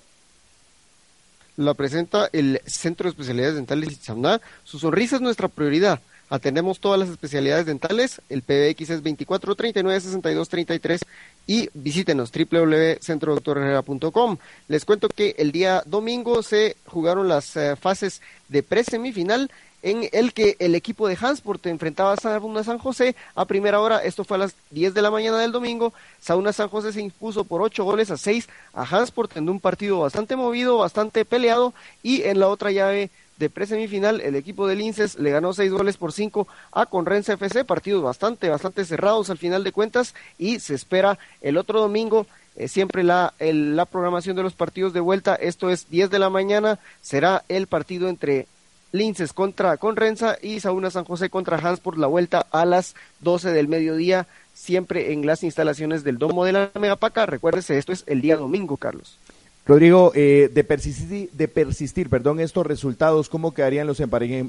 la 1.56 1.74
presenta 1.74 2.28
el 2.32 2.60
Centro 2.66 3.04
de 3.04 3.10
Especialidades 3.10 3.56
Dentales 3.56 3.92
Itzamná. 3.92 4.40
Su 4.64 4.78
sonrisa 4.78 5.16
es 5.16 5.22
nuestra 5.22 5.48
prioridad. 5.48 6.00
Atendemos 6.28 6.80
todas 6.80 6.98
las 6.98 7.08
especialidades 7.08 7.66
dentales. 7.66 8.20
El 8.28 8.42
PBX 8.42 8.90
es 8.90 9.02
24 9.02 9.54
39 9.54 10.00
62 10.00 10.48
33 10.48 11.00
y 11.46 11.70
visítenos 11.72 12.32
www.centrodoctorherrera.com. 12.32 14.38
Les 14.66 14.84
cuento 14.84 15.08
que 15.08 15.36
el 15.38 15.52
día 15.52 15.84
domingo 15.86 16.42
se 16.42 16.76
jugaron 16.86 17.28
las 17.28 17.56
eh, 17.56 17.76
fases 17.76 18.22
de 18.48 18.64
pre-semifinal 18.64 19.52
en 19.82 20.08
el 20.12 20.32
que 20.32 20.56
el 20.58 20.74
equipo 20.74 21.06
de 21.06 21.16
Hansport 21.20 21.64
enfrentaba 21.66 22.12
a 22.12 22.16
Sauna 22.16 22.64
San 22.64 22.78
José 22.78 23.14
a 23.36 23.44
primera 23.44 23.80
hora, 23.80 23.98
esto 23.98 24.24
fue 24.24 24.36
a 24.36 24.40
las 24.40 24.56
10 24.70 24.94
de 24.94 25.02
la 25.02 25.12
mañana 25.12 25.38
del 25.38 25.52
domingo, 25.52 25.92
Sauna 26.20 26.52
San 26.52 26.68
José 26.68 26.92
se 26.92 27.00
impuso 27.00 27.44
por 27.44 27.62
8 27.62 27.84
goles 27.84 28.10
a 28.10 28.16
6 28.16 28.48
a 28.74 28.82
Hansport 28.82 29.36
en 29.36 29.48
un 29.48 29.60
partido 29.60 30.00
bastante 30.00 30.34
movido, 30.34 30.78
bastante 30.78 31.24
peleado 31.24 31.72
y 32.02 32.22
en 32.22 32.40
la 32.40 32.48
otra 32.48 32.72
llave 32.72 33.10
de 33.38 33.50
pre-semifinal, 33.50 34.20
el 34.20 34.34
equipo 34.34 34.66
de 34.66 34.76
Linces 34.76 35.18
le 35.18 35.30
ganó 35.30 35.52
6 35.52 35.70
goles 35.72 35.96
por 35.96 36.12
5 36.12 36.48
a 36.72 36.86
Conrense 36.86 37.34
FC, 37.34 37.64
partidos 37.64 38.02
bastante, 38.02 38.48
bastante 38.48 38.84
cerrados 38.84 39.30
al 39.30 39.38
final 39.38 39.64
de 39.64 39.72
cuentas 39.72 40.14
y 40.38 40.60
se 40.60 40.74
espera 40.74 41.18
el 41.40 41.56
otro 41.56 41.80
domingo 41.80 42.26
eh, 42.56 42.68
siempre 42.68 43.04
la, 43.04 43.34
la 43.38 43.84
programación 43.84 44.34
de 44.34 44.42
los 44.42 44.54
partidos 44.54 44.94
de 44.94 45.00
vuelta, 45.00 45.34
esto 45.34 45.68
es 45.68 45.90
10 45.90 46.08
de 46.08 46.18
la 46.18 46.30
mañana, 46.30 46.78
será 47.02 47.44
el 47.48 47.66
partido 47.66 48.08
entre 48.08 48.46
Linces 48.92 49.34
contra 49.34 49.76
Conrenza 49.76 50.38
y 50.40 50.60
Sauna 50.60 50.90
San 50.90 51.04
José 51.04 51.28
contra 51.28 51.58
Hans 51.58 51.80
por 51.80 51.98
la 51.98 52.06
vuelta 52.06 52.46
a 52.50 52.64
las 52.64 52.94
12 53.20 53.50
del 53.50 53.68
mediodía, 53.68 54.26
siempre 54.54 55.12
en 55.12 55.26
las 55.26 55.42
instalaciones 55.42 56.02
del 56.02 56.16
Domo 56.16 56.46
de 56.46 56.52
la 56.52 56.70
Megapaca. 56.80 57.26
Recuérdese, 57.26 57.76
esto 57.76 57.92
es 57.92 58.04
el 58.06 58.22
día 58.22 58.38
domingo, 58.38 58.78
Carlos. 58.78 59.18
Rodrigo, 59.66 60.12
eh, 60.14 60.48
de 60.52 60.64
persistir, 60.64 61.30
de 61.32 61.48
persistir, 61.48 62.08
perdón, 62.08 62.38
estos 62.38 62.64
resultados, 62.64 63.28
¿cómo 63.28 63.52
quedarían 63.52 63.86
los, 63.86 64.00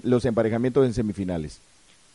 los 0.04 0.26
emparejamientos 0.26 0.86
en 0.86 0.94
semifinales? 0.94 1.60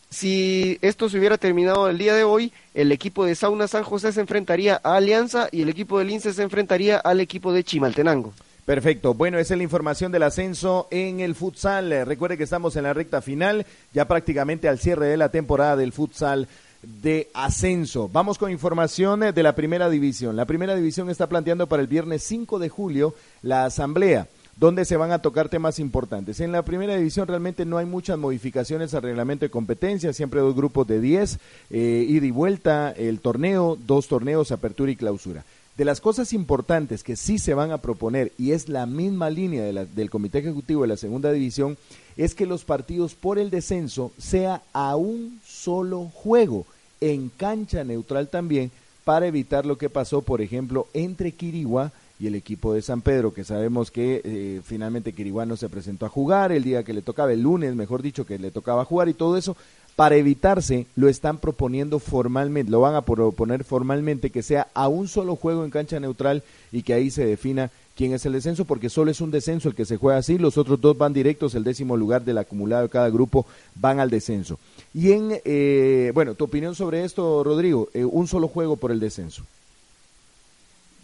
Si 0.08 0.78
esto 0.82 1.08
se 1.08 1.18
hubiera 1.18 1.38
terminado 1.38 1.88
el 1.88 1.98
día 1.98 2.14
de 2.14 2.22
hoy, 2.22 2.52
el 2.74 2.92
equipo 2.92 3.24
de 3.24 3.34
Sauna 3.34 3.66
San 3.66 3.82
José 3.82 4.12
se 4.12 4.20
enfrentaría 4.20 4.80
a 4.84 4.96
Alianza 4.96 5.48
y 5.50 5.62
el 5.62 5.70
equipo 5.70 5.98
de 5.98 6.04
Lince 6.04 6.32
se 6.32 6.42
enfrentaría 6.42 6.98
al 6.98 7.20
equipo 7.20 7.52
de 7.52 7.64
Chimaltenango. 7.64 8.34
Perfecto. 8.66 9.14
Bueno, 9.14 9.38
esa 9.38 9.54
es 9.54 9.58
la 9.58 9.64
información 9.64 10.12
del 10.12 10.22
ascenso 10.22 10.86
en 10.90 11.20
el 11.20 11.34
futsal. 11.34 12.06
Recuerde 12.06 12.36
que 12.36 12.44
estamos 12.44 12.76
en 12.76 12.84
la 12.84 12.92
recta 12.92 13.20
final, 13.20 13.66
ya 13.92 14.06
prácticamente 14.06 14.68
al 14.68 14.78
cierre 14.78 15.06
de 15.06 15.16
la 15.16 15.30
temporada 15.30 15.76
del 15.76 15.92
futsal 15.92 16.46
de 16.82 17.30
ascenso. 17.32 18.08
Vamos 18.12 18.38
con 18.38 18.50
información 18.50 19.22
eh, 19.22 19.32
de 19.32 19.42
la 19.42 19.54
primera 19.54 19.88
división. 19.88 20.36
La 20.36 20.46
primera 20.46 20.74
división 20.74 21.10
está 21.10 21.28
planteando 21.28 21.68
para 21.68 21.82
el 21.82 21.88
viernes 21.88 22.22
5 22.24 22.58
de 22.58 22.68
julio 22.68 23.14
la 23.42 23.64
asamblea. 23.64 24.28
donde 24.54 24.84
se 24.84 24.98
van 24.98 25.12
a 25.12 25.20
tocar 25.20 25.48
temas 25.48 25.78
importantes. 25.78 26.38
En 26.38 26.52
la 26.52 26.62
primera 26.62 26.94
división 26.94 27.26
realmente 27.26 27.64
no 27.64 27.78
hay 27.78 27.86
muchas 27.86 28.18
modificaciones 28.18 28.92
al 28.92 29.02
reglamento 29.02 29.46
de 29.46 29.50
competencia, 29.50 30.12
siempre 30.12 30.40
dos 30.40 30.54
grupos 30.54 30.86
de 30.86 31.00
10, 31.00 31.38
eh, 31.70 32.06
ida 32.06 32.26
y 32.26 32.30
vuelta, 32.30 32.92
el 32.92 33.20
torneo, 33.20 33.78
dos 33.86 34.08
torneos, 34.08 34.52
apertura 34.52 34.92
y 34.92 34.96
clausura. 34.96 35.42
De 35.82 35.86
las 35.86 36.00
cosas 36.00 36.32
importantes 36.32 37.02
que 37.02 37.16
sí 37.16 37.40
se 37.40 37.54
van 37.54 37.72
a 37.72 37.78
proponer, 37.78 38.30
y 38.38 38.52
es 38.52 38.68
la 38.68 38.86
misma 38.86 39.30
línea 39.30 39.64
del 39.64 40.10
Comité 40.10 40.38
Ejecutivo 40.38 40.82
de 40.82 40.86
la 40.86 40.96
Segunda 40.96 41.32
División, 41.32 41.76
es 42.16 42.36
que 42.36 42.46
los 42.46 42.64
partidos 42.64 43.16
por 43.16 43.36
el 43.36 43.50
descenso 43.50 44.12
sea 44.16 44.62
a 44.72 44.94
un 44.94 45.40
solo 45.44 46.04
juego, 46.04 46.66
en 47.00 47.30
cancha 47.30 47.82
neutral 47.82 48.28
también, 48.28 48.70
para 49.02 49.26
evitar 49.26 49.66
lo 49.66 49.76
que 49.76 49.90
pasó, 49.90 50.22
por 50.22 50.40
ejemplo, 50.40 50.86
entre 50.94 51.32
Quirigua 51.32 51.90
y 52.20 52.28
el 52.28 52.36
equipo 52.36 52.72
de 52.72 52.82
San 52.82 53.02
Pedro, 53.02 53.34
que 53.34 53.42
sabemos 53.42 53.90
que 53.90 54.20
eh, 54.22 54.60
finalmente 54.62 55.12
Quiriguá 55.12 55.46
no 55.46 55.56
se 55.56 55.68
presentó 55.68 56.06
a 56.06 56.10
jugar 56.10 56.52
el 56.52 56.62
día 56.62 56.84
que 56.84 56.92
le 56.92 57.02
tocaba, 57.02 57.32
el 57.32 57.42
lunes, 57.42 57.74
mejor 57.74 58.02
dicho, 58.02 58.24
que 58.24 58.38
le 58.38 58.52
tocaba 58.52 58.84
jugar 58.84 59.08
y 59.08 59.14
todo 59.14 59.36
eso, 59.36 59.56
para 59.96 60.16
evitarse, 60.16 60.86
lo 60.96 61.08
están 61.08 61.38
proponiendo 61.38 61.98
formalmente, 61.98 62.70
lo 62.70 62.80
van 62.80 62.94
a 62.94 63.02
proponer 63.02 63.64
formalmente 63.64 64.30
que 64.30 64.42
sea 64.42 64.68
a 64.74 64.88
un 64.88 65.08
solo 65.08 65.36
juego 65.36 65.64
en 65.64 65.70
cancha 65.70 66.00
neutral 66.00 66.42
y 66.70 66.82
que 66.82 66.94
ahí 66.94 67.10
se 67.10 67.24
defina 67.24 67.70
quién 67.94 68.12
es 68.12 68.24
el 68.24 68.32
descenso, 68.32 68.64
porque 68.64 68.88
solo 68.88 69.10
es 69.10 69.20
un 69.20 69.30
descenso 69.30 69.68
el 69.68 69.74
que 69.74 69.84
se 69.84 69.98
juega 69.98 70.18
así, 70.18 70.38
los 70.38 70.56
otros 70.56 70.80
dos 70.80 70.96
van 70.96 71.12
directos, 71.12 71.54
el 71.54 71.64
décimo 71.64 71.96
lugar 71.96 72.24
del 72.24 72.38
acumulado 72.38 72.84
de 72.84 72.88
cada 72.88 73.10
grupo 73.10 73.46
van 73.74 74.00
al 74.00 74.10
descenso. 74.10 74.58
Y 74.94 75.12
en, 75.12 75.40
eh, 75.44 76.10
bueno, 76.14 76.34
tu 76.34 76.44
opinión 76.44 76.74
sobre 76.74 77.04
esto, 77.04 77.44
Rodrigo, 77.44 77.88
eh, 77.92 78.04
un 78.04 78.26
solo 78.26 78.48
juego 78.48 78.76
por 78.76 78.92
el 78.92 79.00
descenso 79.00 79.44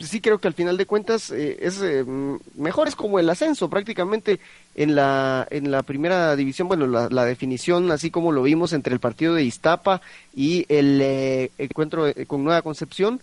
sí 0.07 0.21
creo 0.21 0.39
que 0.39 0.49
al 0.49 0.55
final 0.55 0.77
de 0.77 0.87
cuentas 0.87 1.31
eh, 1.31 1.59
es 1.61 1.81
eh, 1.83 2.05
mejor 2.57 2.89
es 2.89 2.95
como 2.95 3.19
el 3.19 3.29
ascenso 3.29 3.69
prácticamente 3.69 4.39
en 4.75 4.95
la 4.95 5.47
en 5.51 5.71
la 5.71 5.83
primera 5.83 6.37
división 6.37 6.69
bueno 6.69 6.87
la, 6.87 7.25
definición 7.25 7.91
así 7.91 8.11
como 8.11 8.33
lo 8.33 8.43
vimos 8.43 8.73
entre 8.73 8.95
el 8.95 9.01
partido 9.01 9.35
de 9.35 9.45
Iztapa 9.45 10.01
y 10.35 10.67
el 10.69 11.01
eh, 11.03 11.51
encuentro 11.59 12.07
con 12.27 12.45
Nueva 12.45 12.63
Concepción 12.63 13.21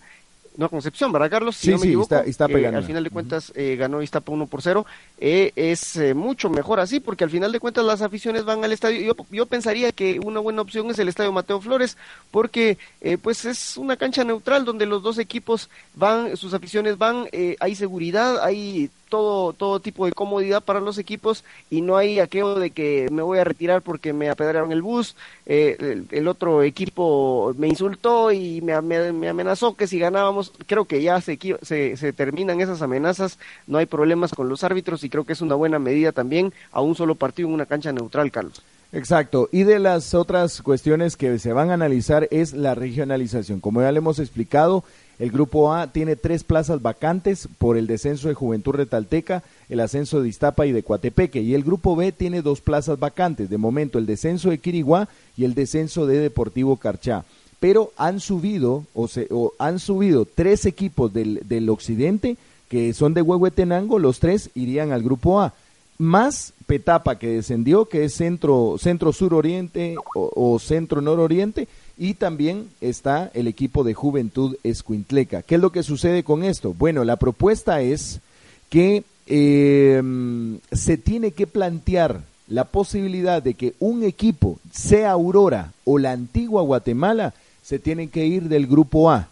no 0.56 0.68
Concepción, 0.68 1.12
¿verdad, 1.12 1.30
Carlos? 1.30 1.56
Si 1.56 1.66
sí, 1.66 1.70
no 1.72 1.78
me 1.78 1.86
equivoco, 1.86 2.14
está, 2.16 2.46
eh, 2.46 2.66
al 2.66 2.84
final 2.84 3.04
de 3.04 3.10
cuentas 3.10 3.52
eh, 3.54 3.76
ganó 3.76 4.02
Iztapa 4.02 4.32
1 4.32 4.46
por 4.46 4.62
0. 4.62 4.86
Eh, 5.18 5.52
es 5.54 5.98
mucho 6.14 6.50
mejor 6.50 6.80
así, 6.80 7.00
porque 7.00 7.24
al 7.24 7.30
final 7.30 7.52
de 7.52 7.60
cuentas 7.60 7.84
las 7.84 8.02
aficiones 8.02 8.44
van 8.44 8.64
al 8.64 8.72
estadio. 8.72 9.00
Yo, 9.00 9.26
yo 9.30 9.46
pensaría 9.46 9.92
que 9.92 10.18
una 10.18 10.40
buena 10.40 10.62
opción 10.62 10.90
es 10.90 10.98
el 10.98 11.08
estadio 11.08 11.32
Mateo 11.32 11.60
Flores, 11.60 11.96
porque 12.30 12.78
pues 13.22 13.44
es 13.44 13.76
una 13.76 13.96
cancha 13.96 14.24
neutral 14.24 14.64
donde 14.64 14.86
los 14.86 15.02
dos 15.02 15.18
equipos 15.18 15.68
van, 15.94 16.36
sus 16.36 16.54
aficiones 16.54 16.98
van, 16.98 17.26
hay 17.60 17.74
seguridad, 17.74 18.42
hay 18.42 18.90
todo, 19.16 19.54
todo 19.54 19.80
tipo 19.80 20.04
de 20.04 20.12
comodidad 20.12 20.62
para 20.62 20.78
los 20.78 20.98
equipos 20.98 21.42
y 21.70 21.80
no 21.80 21.96
hay 21.96 22.20
aquello 22.20 22.56
de 22.56 22.70
que 22.70 23.08
me 23.10 23.22
voy 23.22 23.38
a 23.38 23.44
retirar 23.44 23.80
porque 23.80 24.12
me 24.12 24.28
apedraron 24.28 24.72
el 24.72 24.82
bus, 24.82 25.16
eh, 25.46 26.04
el, 26.10 26.28
otro 26.28 26.62
equipo 26.62 27.54
me 27.56 27.66
insultó 27.66 28.30
y 28.30 28.60
me, 28.60 28.78
me, 28.82 29.28
amenazó 29.28 29.74
que 29.74 29.86
si 29.86 29.98
ganábamos, 29.98 30.52
creo 30.66 30.84
que 30.84 31.00
ya 31.00 31.18
se, 31.22 31.38
se, 31.62 31.96
se, 31.96 32.12
terminan 32.12 32.60
esas 32.60 32.82
amenazas, 32.82 33.38
no 33.66 33.78
hay 33.78 33.86
problemas 33.86 34.32
con 34.32 34.50
los 34.50 34.64
árbitros 34.64 35.02
y 35.02 35.08
creo 35.08 35.24
que 35.24 35.32
es 35.32 35.40
una 35.40 35.54
buena 35.54 35.78
medida 35.78 36.12
también 36.12 36.52
a 36.72 36.82
un 36.82 36.94
solo 36.94 37.14
partido 37.14 37.48
en 37.48 37.54
una 37.54 37.64
cancha 37.64 37.92
neutral, 37.92 38.30
Carlos. 38.30 38.62
Exacto. 38.92 39.48
Y 39.50 39.64
de 39.64 39.78
las 39.78 40.14
otras 40.14 40.62
cuestiones 40.62 41.16
que 41.16 41.38
se 41.38 41.52
van 41.52 41.70
a 41.70 41.74
analizar 41.74 42.28
es 42.30 42.52
la 42.52 42.74
regionalización. 42.74 43.60
Como 43.60 43.80
ya 43.80 43.92
le 43.92 43.98
hemos 43.98 44.18
explicado, 44.18 44.84
el 45.18 45.30
grupo 45.30 45.72
A 45.72 45.92
tiene 45.92 46.16
tres 46.16 46.44
plazas 46.44 46.82
vacantes 46.82 47.48
por 47.58 47.78
el 47.78 47.86
descenso 47.86 48.28
de 48.28 48.34
Juventud 48.34 48.72
Retalteca, 48.74 49.42
el 49.68 49.80
ascenso 49.80 50.20
de 50.20 50.28
Iztapa 50.28 50.66
y 50.66 50.72
de 50.72 50.82
Coatepeque. 50.82 51.40
Y 51.40 51.54
el 51.54 51.64
grupo 51.64 51.96
B 51.96 52.12
tiene 52.12 52.42
dos 52.42 52.60
plazas 52.60 52.98
vacantes. 52.98 53.48
De 53.48 53.56
momento, 53.58 53.98
el 53.98 54.06
descenso 54.06 54.50
de 54.50 54.58
Quiriguá 54.58 55.08
y 55.36 55.44
el 55.44 55.54
descenso 55.54 56.06
de 56.06 56.18
Deportivo 56.18 56.76
Carchá. 56.76 57.24
Pero 57.60 57.92
han 57.96 58.20
subido, 58.20 58.84
o, 58.94 59.08
se, 59.08 59.26
o 59.30 59.54
han 59.58 59.78
subido 59.78 60.26
tres 60.26 60.66
equipos 60.66 61.12
del, 61.12 61.40
del 61.48 61.70
occidente 61.70 62.36
que 62.68 62.92
son 62.92 63.14
de 63.14 63.22
Huehuetenango, 63.22 63.98
los 63.98 64.18
tres 64.18 64.50
irían 64.54 64.92
al 64.92 65.02
grupo 65.02 65.40
A 65.40 65.54
más 65.98 66.52
Petapa 66.66 67.18
que 67.18 67.28
descendió, 67.28 67.86
que 67.86 68.04
es 68.04 68.14
centro, 68.14 68.76
centro 68.78 69.12
sur 69.12 69.34
oriente 69.34 69.94
o, 70.14 70.32
o 70.34 70.58
centro 70.58 71.00
nororiente, 71.00 71.68
y 71.98 72.14
también 72.14 72.68
está 72.80 73.30
el 73.34 73.46
equipo 73.46 73.84
de 73.84 73.94
Juventud 73.94 74.56
Escuintleca. 74.62 75.42
¿Qué 75.42 75.54
es 75.54 75.60
lo 75.60 75.72
que 75.72 75.82
sucede 75.82 76.22
con 76.24 76.44
esto? 76.44 76.74
Bueno, 76.74 77.04
la 77.04 77.16
propuesta 77.16 77.80
es 77.80 78.20
que 78.68 79.04
em, 79.26 80.58
se 80.72 80.98
tiene 80.98 81.30
que 81.30 81.46
plantear 81.46 82.20
la 82.48 82.64
posibilidad 82.64 83.42
de 83.42 83.54
que 83.54 83.74
un 83.80 84.04
equipo, 84.04 84.58
sea 84.72 85.12
Aurora 85.12 85.72
o 85.84 85.98
la 85.98 86.12
antigua 86.12 86.62
Guatemala, 86.62 87.34
se 87.62 87.78
tienen 87.78 88.08
que 88.08 88.26
ir 88.26 88.48
del 88.48 88.66
grupo 88.66 89.10
A 89.10 89.28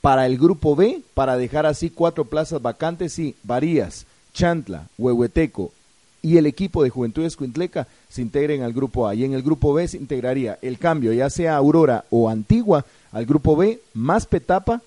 para 0.00 0.24
el 0.26 0.38
grupo 0.38 0.76
B, 0.76 1.02
para 1.12 1.36
dejar 1.36 1.66
así 1.66 1.90
cuatro 1.90 2.24
plazas 2.24 2.62
vacantes 2.62 3.18
y 3.18 3.34
Varías, 3.42 4.06
Chantla, 4.32 4.86
Huehueteco 4.96 5.72
y 6.22 6.36
el 6.36 6.46
equipo 6.46 6.82
de 6.82 6.90
Juventud 6.90 7.24
Escuintleca 7.24 7.86
se 8.08 8.22
integren 8.22 8.62
al 8.62 8.72
grupo 8.72 9.08
A. 9.08 9.14
Y 9.14 9.24
en 9.24 9.34
el 9.34 9.42
grupo 9.42 9.72
B 9.72 9.86
se 9.88 9.96
integraría 9.96 10.58
el 10.62 10.78
cambio, 10.78 11.12
ya 11.12 11.30
sea 11.30 11.56
Aurora 11.56 12.04
o 12.10 12.28
Antigua, 12.28 12.84
al 13.12 13.26
grupo 13.26 13.56
B, 13.56 13.80
más 13.94 14.26
Petapa, 14.26 14.82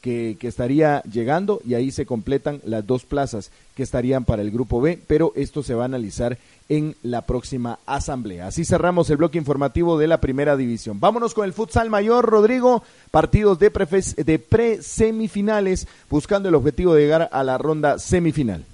que, 0.00 0.36
que, 0.38 0.46
estaría 0.46 1.02
llegando, 1.02 1.60
y 1.66 1.74
ahí 1.74 1.90
se 1.90 2.06
completan 2.06 2.60
las 2.64 2.86
dos 2.86 3.04
plazas 3.04 3.50
que 3.74 3.82
estarían 3.82 4.24
para 4.24 4.42
el 4.42 4.52
grupo 4.52 4.80
B, 4.80 4.96
pero 5.06 5.32
esto 5.34 5.64
se 5.64 5.74
va 5.74 5.82
a 5.82 5.86
analizar 5.86 6.38
en 6.68 6.94
la 7.02 7.22
próxima 7.22 7.80
asamblea. 7.84 8.46
Así 8.46 8.64
cerramos 8.64 9.10
el 9.10 9.16
bloque 9.16 9.38
informativo 9.38 9.98
de 9.98 10.06
la 10.06 10.20
primera 10.20 10.56
división. 10.56 11.00
Vámonos 11.00 11.34
con 11.34 11.46
el 11.46 11.52
futsal 11.52 11.90
mayor, 11.90 12.26
Rodrigo, 12.26 12.84
partidos 13.10 13.58
de 13.58 13.70
pre-semifinales, 13.70 15.88
buscando 16.08 16.48
el 16.48 16.54
objetivo 16.54 16.94
de 16.94 17.02
llegar 17.02 17.28
a 17.32 17.42
la 17.42 17.58
ronda 17.58 17.98
semifinal. 17.98 18.64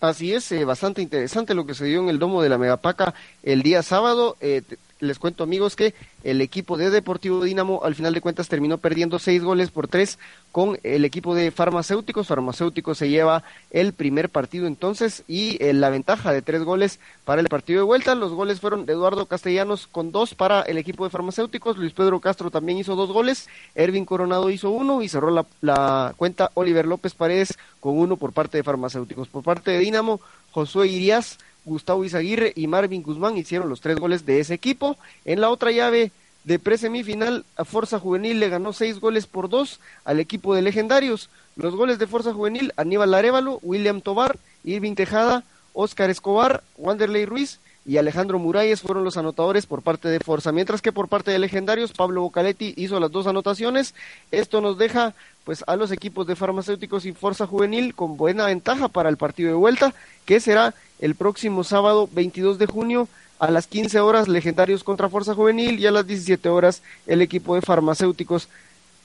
Así 0.00 0.32
es, 0.32 0.50
eh, 0.52 0.64
bastante 0.64 1.02
interesante 1.02 1.54
lo 1.54 1.66
que 1.66 1.74
se 1.74 1.84
dio 1.84 2.00
en 2.00 2.08
el 2.08 2.18
domo 2.18 2.42
de 2.42 2.48
la 2.48 2.56
Megapaca 2.56 3.12
el 3.42 3.62
día 3.62 3.82
sábado. 3.82 4.38
Eh, 4.40 4.62
les 5.00 5.18
cuento 5.18 5.44
amigos 5.44 5.76
que 5.76 5.94
el 6.24 6.40
equipo 6.40 6.76
de 6.76 6.90
Deportivo 6.90 7.42
Dinamo 7.42 7.80
al 7.82 7.94
final 7.94 8.14
de 8.14 8.20
cuentas 8.20 8.48
terminó 8.48 8.78
perdiendo 8.78 9.18
seis 9.18 9.42
goles 9.42 9.70
por 9.70 9.88
tres 9.88 10.18
con 10.52 10.78
el 10.82 11.04
equipo 11.04 11.34
de 11.34 11.50
farmacéuticos. 11.50 12.26
Farmacéuticos 12.26 12.98
se 12.98 13.08
lleva 13.08 13.42
el 13.70 13.92
primer 13.92 14.28
partido 14.28 14.66
entonces 14.66 15.24
y 15.26 15.62
eh, 15.62 15.72
la 15.72 15.90
ventaja 15.90 16.32
de 16.32 16.42
tres 16.42 16.62
goles 16.62 17.00
para 17.24 17.40
el 17.40 17.48
partido 17.48 17.80
de 17.80 17.86
vuelta. 17.86 18.14
Los 18.14 18.32
goles 18.32 18.60
fueron 18.60 18.86
de 18.86 18.92
Eduardo 18.92 19.26
Castellanos 19.26 19.86
con 19.86 20.12
dos 20.12 20.34
para 20.34 20.62
el 20.62 20.78
equipo 20.78 21.04
de 21.04 21.10
farmacéuticos. 21.10 21.76
Luis 21.76 21.92
Pedro 21.92 22.20
Castro 22.20 22.50
también 22.50 22.78
hizo 22.78 22.96
dos 22.96 23.10
goles. 23.12 23.48
Ervin 23.74 24.04
Coronado 24.04 24.50
hizo 24.50 24.70
uno 24.70 25.02
y 25.02 25.08
cerró 25.08 25.30
la, 25.30 25.46
la 25.60 26.14
cuenta 26.16 26.50
Oliver 26.54 26.86
López 26.86 27.14
Paredes 27.14 27.56
con 27.80 27.98
uno 27.98 28.16
por 28.16 28.32
parte 28.32 28.58
de 28.58 28.64
farmacéuticos. 28.64 29.28
Por 29.28 29.42
parte 29.42 29.70
de 29.70 29.78
Dinamo, 29.78 30.20
Josué 30.52 30.88
Irias 30.88 31.38
Gustavo 31.64 32.04
Izaguirre 32.04 32.52
y 32.56 32.66
Marvin 32.66 33.02
Guzmán 33.02 33.36
hicieron 33.36 33.68
los 33.68 33.80
tres 33.80 33.96
goles 33.98 34.26
de 34.26 34.40
ese 34.40 34.54
equipo. 34.54 34.96
En 35.24 35.40
la 35.40 35.50
otra 35.50 35.70
llave 35.70 36.12
de 36.44 36.58
pre-semifinal, 36.58 37.44
a 37.56 37.64
Forza 37.64 37.98
Juvenil 37.98 38.40
le 38.40 38.48
ganó 38.48 38.72
seis 38.72 38.98
goles 38.98 39.26
por 39.26 39.48
dos 39.48 39.80
al 40.04 40.20
equipo 40.20 40.54
de 40.54 40.62
Legendarios. 40.62 41.28
Los 41.56 41.74
goles 41.74 41.98
de 41.98 42.06
Forza 42.06 42.32
Juvenil, 42.32 42.72
Aníbal 42.76 43.14
Arevalo, 43.14 43.58
William 43.62 44.00
Tobar, 44.00 44.38
Irving 44.64 44.94
Tejada, 44.94 45.44
Oscar 45.72 46.10
Escobar, 46.10 46.62
Wanderley 46.76 47.26
Ruiz 47.26 47.60
y 47.86 47.96
Alejandro 47.96 48.38
Muralles 48.38 48.82
fueron 48.82 49.04
los 49.04 49.16
anotadores 49.16 49.66
por 49.66 49.82
parte 49.82 50.08
de 50.08 50.20
Forza, 50.20 50.52
mientras 50.52 50.82
que 50.82 50.92
por 50.92 51.08
parte 51.08 51.30
de 51.30 51.38
Legendarios, 51.38 51.92
Pablo 51.92 52.22
Bocaletti 52.22 52.74
hizo 52.76 53.00
las 53.00 53.10
dos 53.10 53.26
anotaciones. 53.26 53.94
Esto 54.30 54.60
nos 54.60 54.78
deja 54.78 55.14
pues 55.44 55.64
a 55.66 55.76
los 55.76 55.90
equipos 55.90 56.26
de 56.26 56.36
farmacéuticos 56.36 57.06
y 57.06 57.12
Forza 57.12 57.46
Juvenil 57.46 57.94
con 57.94 58.16
buena 58.16 58.46
ventaja 58.46 58.88
para 58.88 59.08
el 59.08 59.16
partido 59.16 59.48
de 59.48 59.56
vuelta, 59.56 59.94
que 60.26 60.40
será 60.40 60.74
el 60.98 61.14
próximo 61.14 61.64
sábado 61.64 62.08
22 62.12 62.58
de 62.58 62.66
junio 62.66 63.08
a 63.38 63.50
las 63.50 63.66
15 63.66 64.00
horas 64.00 64.28
Legendarios 64.28 64.84
contra 64.84 65.08
Fuerza 65.08 65.34
Juvenil 65.34 65.80
y 65.80 65.86
a 65.86 65.90
las 65.90 66.06
17 66.06 66.48
horas 66.50 66.82
el 67.06 67.22
equipo 67.22 67.54
de 67.54 67.62
farmacéuticos 67.62 68.48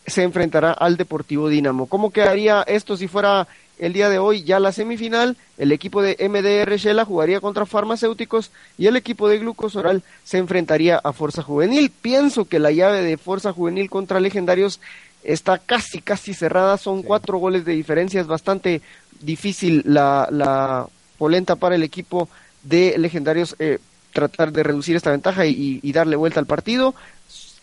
se 0.06 0.24
enfrentará 0.24 0.72
al 0.72 0.98
Deportivo 0.98 1.48
Dinamo. 1.48 1.88
¿Cómo 1.88 2.12
quedaría 2.12 2.62
esto 2.64 2.98
si 2.98 3.08
fuera 3.08 3.48
el 3.78 3.94
día 3.94 4.10
de 4.10 4.20
hoy 4.20 4.44
ya 4.44 4.60
la 4.60 4.72
semifinal? 4.72 5.38
El 5.58 5.72
equipo 5.72 6.02
de 6.02 6.18
MDR 6.30 6.76
Shela 6.78 7.06
jugaría 7.06 7.42
contra 7.42 7.66
farmacéuticos 7.66 8.52
y 8.78 8.88
el 8.88 8.96
equipo 8.96 9.28
de 9.28 9.40
Glucosoral 9.40 10.04
se 10.24 10.38
enfrentaría 10.38 10.98
a 10.98 11.14
Fuerza 11.14 11.42
Juvenil. 11.42 11.92
Pienso 12.02 12.46
que 12.46 12.60
la 12.60 12.72
llave 12.72 13.02
de 13.02 13.18
Fuerza 13.18 13.54
Juvenil 13.54 13.90
contra 13.90 14.20
Legendarios 14.20 14.80
está 15.24 15.58
casi, 15.58 16.02
casi 16.02 16.34
cerrada. 16.34 16.78
Son 16.78 17.04
cuatro 17.04 17.38
goles 17.38 17.66
de 17.66 17.74
diferencia. 17.74 18.22
Es 18.22 18.28
bastante 18.28 18.82
difícil 19.22 19.82
la, 19.86 20.28
la 20.32 20.88
polenta 21.18 21.56
para 21.56 21.76
el 21.76 21.84
equipo 21.84 22.30
de 22.64 22.98
legendarios 22.98 23.56
eh, 23.60 23.80
tratar 24.14 24.52
de 24.52 24.64
reducir 24.64 24.96
esta 24.96 25.12
ventaja 25.12 25.46
y, 25.46 25.92
darle 25.92 26.16
vuelta 26.16 26.40
al 26.40 26.46
partido. 26.46 26.96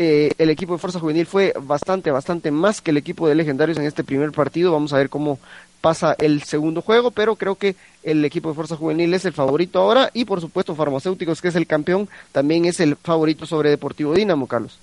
Eh, 0.02 0.32
el 0.38 0.50
equipo 0.50 0.72
de 0.72 0.78
Fuerza 0.78 0.98
Juvenil 0.98 1.26
fue 1.26 1.54
bastante, 1.60 2.10
bastante 2.10 2.50
más 2.50 2.80
que 2.80 2.90
el 2.90 2.96
equipo 2.96 3.28
de 3.28 3.34
Legendarios 3.34 3.78
en 3.78 3.84
este 3.84 4.04
primer 4.04 4.32
partido. 4.32 4.72
Vamos 4.72 4.92
a 4.92 4.98
ver 4.98 5.08
cómo 5.08 5.38
pasa 5.80 6.14
el 6.18 6.42
segundo 6.42 6.82
juego, 6.82 7.10
pero 7.10 7.36
creo 7.36 7.54
que 7.54 7.76
el 8.02 8.24
equipo 8.24 8.48
de 8.48 8.54
Fuerza 8.54 8.76
Juvenil 8.76 9.14
es 9.14 9.24
el 9.24 9.32
favorito 9.32 9.80
ahora 9.80 10.10
y 10.12 10.24
por 10.24 10.40
supuesto 10.40 10.74
Farmacéuticos, 10.74 11.40
que 11.40 11.48
es 11.48 11.56
el 11.56 11.66
campeón, 11.66 12.08
también 12.32 12.64
es 12.64 12.80
el 12.80 12.96
favorito 12.96 13.46
sobre 13.46 13.70
Deportivo 13.70 14.14
Dinamo, 14.14 14.46
Carlos. 14.46 14.78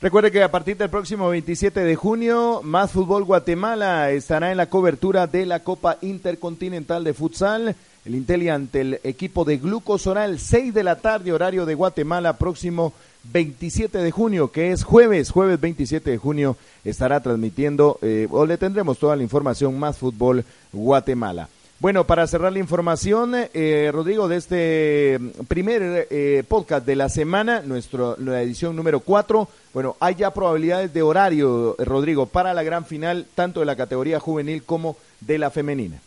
Recuerde 0.00 0.30
que 0.30 0.42
a 0.44 0.50
partir 0.50 0.76
del 0.76 0.90
próximo 0.90 1.28
27 1.28 1.80
de 1.80 1.96
junio, 1.96 2.60
Más 2.62 2.92
Fútbol 2.92 3.24
Guatemala 3.24 4.10
estará 4.10 4.52
en 4.52 4.56
la 4.56 4.66
cobertura 4.66 5.26
de 5.26 5.44
la 5.44 5.60
Copa 5.64 5.98
Intercontinental 6.02 7.02
de 7.02 7.14
Futsal. 7.14 7.74
El 8.08 8.14
Inteli 8.14 8.48
ante 8.48 8.80
el 8.80 9.00
equipo 9.04 9.44
de 9.44 9.58
Glucosoral, 9.58 10.38
6 10.38 10.72
de 10.72 10.82
la 10.82 10.96
tarde, 10.96 11.30
horario 11.30 11.66
de 11.66 11.74
Guatemala, 11.74 12.38
próximo 12.38 12.94
27 13.34 13.98
de 13.98 14.10
junio, 14.10 14.50
que 14.50 14.72
es 14.72 14.82
jueves, 14.82 15.30
jueves 15.30 15.60
27 15.60 16.12
de 16.12 16.16
junio, 16.16 16.56
estará 16.86 17.20
transmitiendo 17.20 17.98
eh, 18.00 18.26
o 18.30 18.46
le 18.46 18.56
tendremos 18.56 18.98
toda 18.98 19.14
la 19.14 19.22
información 19.22 19.78
más 19.78 19.98
fútbol 19.98 20.42
Guatemala. 20.72 21.50
Bueno, 21.80 22.04
para 22.04 22.26
cerrar 22.26 22.50
la 22.50 22.60
información, 22.60 23.34
eh, 23.34 23.90
Rodrigo, 23.92 24.26
de 24.26 24.36
este 24.36 25.20
primer 25.46 26.08
eh, 26.08 26.44
podcast 26.48 26.86
de 26.86 26.96
la 26.96 27.10
semana, 27.10 27.60
nuestro, 27.60 28.16
la 28.18 28.40
edición 28.40 28.74
número 28.74 29.00
4, 29.00 29.46
bueno, 29.74 29.96
hay 30.00 30.14
ya 30.14 30.32
probabilidades 30.32 30.94
de 30.94 31.02
horario, 31.02 31.76
Rodrigo, 31.78 32.24
para 32.24 32.54
la 32.54 32.62
gran 32.62 32.86
final, 32.86 33.26
tanto 33.34 33.60
de 33.60 33.66
la 33.66 33.76
categoría 33.76 34.18
juvenil 34.18 34.62
como 34.62 34.96
de 35.20 35.36
la 35.36 35.50
femenina. 35.50 36.00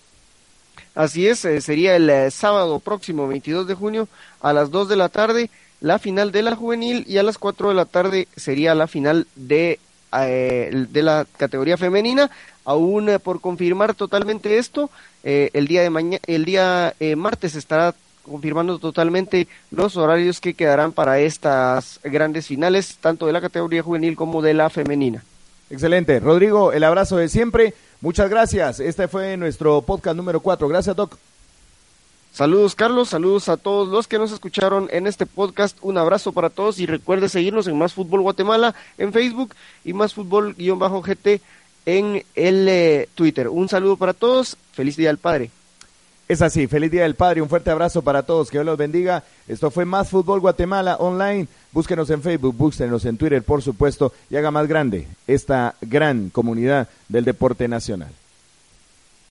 Así 0.96 1.28
es, 1.28 1.40
sería 1.40 1.96
el 1.96 2.32
sábado 2.32 2.80
próximo, 2.80 3.28
22 3.28 3.68
de 3.68 3.76
junio, 3.76 4.08
a 4.42 4.54
las 4.54 4.72
2 4.72 4.90
de 4.90 4.96
la 4.96 5.10
tarde 5.10 5.50
la 5.82 5.98
final 5.98 6.32
de 6.32 6.44
la 6.44 6.56
juvenil 6.56 7.04
y 7.08 7.18
a 7.18 7.24
las 7.24 7.40
4 7.40 7.70
de 7.70 7.76
la 7.76 7.86
tarde 7.86 8.28
sería 8.36 8.76
la 8.76 8.88
final 8.88 9.28
de, 9.36 9.80
eh, 10.16 10.86
de 10.90 11.04
la 11.04 11.26
categoría 11.38 11.76
femenina. 11.76 12.30
Aún 12.64 13.10
eh, 13.10 13.18
por 13.18 13.42
confirmar 13.42 13.96
totalmente 13.96 14.60
esto, 14.60 14.92
eh, 15.24 15.50
el 15.54 15.68
día 15.68 15.82
de 15.82 15.90
mañana, 15.90 16.20
el 16.28 16.46
día 16.46 16.94
martes 17.18 17.56
estará 17.56 17.96
confirmando 18.22 18.78
totalmente 18.78 19.48
los 19.72 19.98
horarios 19.98 20.40
que 20.40 20.54
quedarán 20.54 20.92
para 20.92 21.20
estas 21.20 22.00
grandes 22.04 22.46
finales, 22.46 22.98
tanto 23.02 23.26
de 23.26 23.34
la 23.34 23.42
categoría 23.42 23.82
juvenil 23.82 24.16
como 24.16 24.44
de 24.44 24.54
la 24.54 24.70
femenina. 24.70 25.24
Excelente. 25.72 26.20
Rodrigo, 26.20 26.74
el 26.74 26.84
abrazo 26.84 27.16
de 27.16 27.30
siempre. 27.30 27.74
Muchas 28.02 28.30
gracias. 28.30 28.82
Este 28.82 29.08
fue 29.08 29.38
nuestro 29.38 29.82
podcast 29.82 30.18
número 30.18 30.42
4. 30.42 30.68
Gracias, 30.68 30.96
Doc. 30.96 31.18
Saludos 32.34 32.76
Carlos, 32.76 33.10
saludos 33.10 33.50
a 33.50 33.58
todos 33.58 33.90
los 33.90 34.08
que 34.08 34.18
nos 34.18 34.32
escucharon 34.32 34.88
en 34.92 35.06
este 35.06 35.26
podcast, 35.26 35.78
un 35.82 35.98
abrazo 35.98 36.32
para 36.32 36.50
todos 36.50 36.80
y 36.80 36.86
recuerde 36.86 37.28
seguirnos 37.28 37.68
en 37.68 37.78
Más 37.78 37.92
Fútbol 37.92 38.22
Guatemala 38.22 38.74
en 38.98 39.12
Facebook 39.12 39.54
y 39.84 39.92
Más 39.92 40.14
Fútbol-GT 40.14 41.42
en 41.86 42.24
el 42.36 42.70
eh, 42.70 43.10
Twitter. 43.16 43.50
Un 43.50 43.68
saludo 43.68 43.98
para 43.98 44.14
todos, 44.14 44.56
feliz 44.72 44.96
Día 44.96 45.10
del 45.10 45.18
Padre. 45.18 45.52
Es 46.32 46.42
así, 46.42 46.66
feliz 46.68 46.90
Día 46.90 47.04
del 47.04 47.16
Padre, 47.16 47.42
un 47.42 47.50
fuerte 47.50 47.72
abrazo 47.72 48.04
para 48.04 48.24
todos, 48.24 48.50
que 48.50 48.58
Dios 48.58 48.66
los 48.66 48.78
bendiga. 48.78 49.22
Esto 49.50 49.70
fue 49.70 49.84
Más 49.84 50.10
Fútbol 50.10 50.40
Guatemala 50.40 50.96
online, 50.96 51.50
búsquenos 51.74 52.10
en 52.10 52.22
Facebook, 52.22 52.56
búsquenos 52.56 53.04
en 53.04 53.18
Twitter, 53.18 53.44
por 53.44 53.62
supuesto, 53.62 54.14
y 54.30 54.38
haga 54.38 54.50
más 54.50 54.66
grande 54.66 55.10
esta 55.28 55.76
gran 55.82 56.30
comunidad 56.30 56.88
del 57.10 57.26
deporte 57.26 57.68
nacional. 57.68 58.14